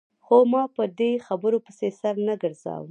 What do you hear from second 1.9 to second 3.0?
سر نه ګرځاوه.